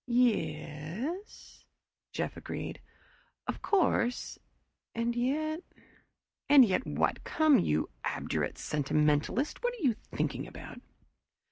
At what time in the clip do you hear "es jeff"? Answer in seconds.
0.55-2.35